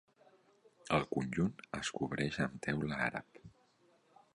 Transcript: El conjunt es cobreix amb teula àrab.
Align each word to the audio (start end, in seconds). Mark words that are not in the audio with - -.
El 0.97 1.05
conjunt 1.17 1.61
es 1.83 1.95
cobreix 2.01 2.43
amb 2.47 2.59
teula 2.69 3.03
àrab. 3.11 3.43